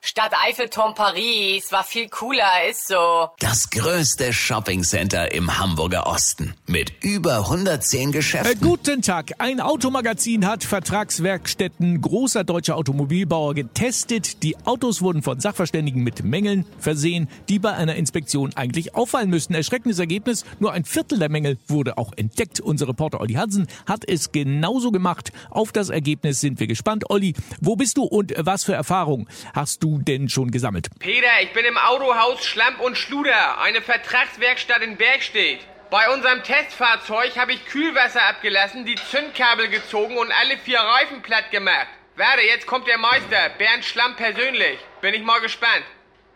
[0.00, 3.28] Stadt Eiffelturm Paris war viel cooler, ist so.
[3.40, 8.60] Das größte Shoppingcenter im Hamburger Osten mit über 110 Äh, Geschäften.
[8.60, 9.32] guten Tag.
[9.38, 14.44] Ein Automagazin hat Vertragswerkstätten großer deutscher Automobilbauer getestet.
[14.44, 19.54] Die Autos wurden von Sachverständigen mit Mängeln versehen, die bei einer Inspektion eigentlich auffallen müssten.
[19.54, 22.60] Erschreckendes Ergebnis, nur ein Viertel der Mängel wurde auch entdeckt.
[22.60, 25.32] Unser Reporter Olli Hansen hat es genauso gemacht.
[25.50, 27.10] Auf das Ergebnis sind wir gespannt.
[27.10, 30.88] Olli, wo bist du und was für Erfahrungen hast du denn schon gesammelt?
[30.98, 35.60] Peter, ich bin im Autohaus Schlamp und Schluder, eine Vertragswerkstatt in Bergstedt.
[35.90, 41.50] Bei unserem Testfahrzeug habe ich Kühlwasser abgelassen, die Zündkabel gezogen und alle vier Reifen platt
[41.50, 41.88] gemacht.
[42.16, 44.78] Warte, jetzt kommt der Meister, Bernd Schlamm persönlich.
[45.00, 45.84] Bin ich mal gespannt.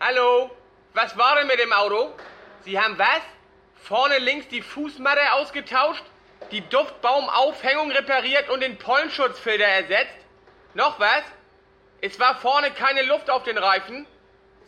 [0.01, 0.51] Hallo,
[0.95, 2.15] was war denn mit dem Auto?
[2.65, 3.21] Sie haben was?
[3.75, 6.05] Vorne links die Fußmatte ausgetauscht,
[6.51, 10.17] die Duftbaumaufhängung repariert und den Pollenschutzfilter ersetzt?
[10.75, 11.25] Noch was?
[12.05, 14.07] Es war vorne keine Luft auf den Reifen.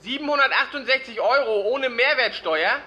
[0.03, 2.79] 768 Euro ohne Mehrwertsteuer.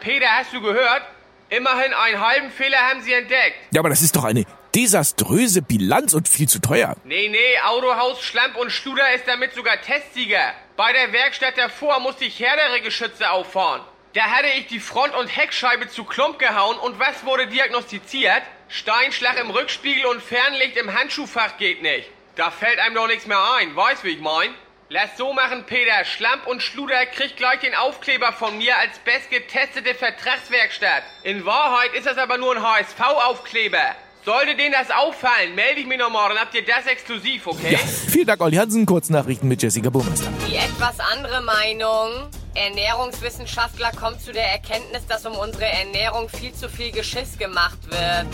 [0.00, 1.02] Peter, hast du gehört?
[1.50, 3.56] Immerhin einen halben Fehler haben sie entdeckt.
[3.74, 6.96] Ja, aber das ist doch eine desaströse Bilanz und viel zu teuer.
[7.04, 10.54] Nee, nee, Autohaus Schlamp und Studer ist damit sogar Testsieger.
[10.78, 13.82] Bei der Werkstatt davor musste ich härtere Geschütze auffahren.
[14.14, 18.44] Da hatte ich die Front- und Heckscheibe zu Klump gehauen und was wurde diagnostiziert?
[18.68, 22.08] Steinschlag im Rückspiegel und Fernlicht im Handschuhfach geht nicht.
[22.36, 24.50] Da fällt einem doch nichts mehr ein, weißt wie ich mein?
[24.88, 26.04] Lass so machen, Peter.
[26.04, 31.02] Schlamp und Schluder kriegt gleich den Aufkleber von mir als bestgetestete Vertragswerkstatt.
[31.22, 33.96] In Wahrheit ist das aber nur ein HSV-Aufkleber.
[34.24, 37.72] Sollte denen das auffallen, melde ich mich nochmal, dann habt ihr das exklusiv, okay?
[37.72, 38.84] Ja, vielen Dank, Olli Hansen.
[38.84, 40.28] Kurznachrichten mit Jessica Burmeister.
[40.46, 42.28] Die etwas andere Meinung.
[42.54, 48.26] Ernährungswissenschaftler kommen zu der Erkenntnis, dass um unsere Ernährung viel zu viel Geschiss gemacht wird.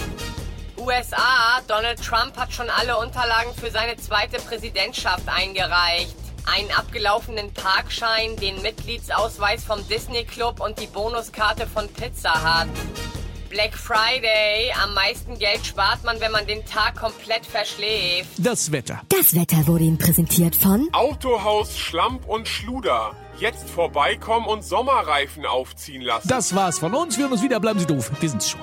[0.79, 6.15] USA, Donald Trump hat schon alle Unterlagen für seine zweite Präsidentschaft eingereicht.
[6.47, 12.71] Einen abgelaufenen Parkschein, den Mitgliedsausweis vom Disney Club und die Bonuskarte von Pizza Hut.
[13.49, 18.29] Black Friday, am meisten Geld spart man, wenn man den Tag komplett verschläft.
[18.39, 19.01] Das Wetter.
[19.09, 23.13] Das Wetter wurde Ihnen präsentiert von Autohaus Schlamp und Schluder.
[23.39, 26.29] Jetzt vorbeikommen und Sommerreifen aufziehen lassen.
[26.29, 27.17] Das war's von uns.
[27.17, 27.61] Wir hören uns wieder.
[27.61, 28.11] Bleiben Sie doof.
[28.21, 28.61] Wir sind's schon.